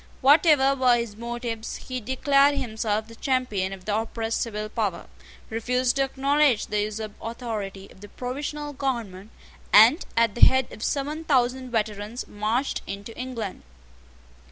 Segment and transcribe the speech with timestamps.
[0.21, 5.05] Whatever were his motives, he declared himself the champion of the oppressed civil power,
[5.51, 9.29] refused to acknowledge the usurped authority of the provisional government,
[9.71, 13.61] and, at the head of seven thousand veterans, marched into England.